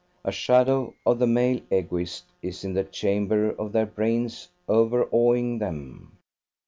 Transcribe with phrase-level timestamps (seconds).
[0.23, 6.17] A shadow of the male Egoist is in the chamber of their brains overawing them.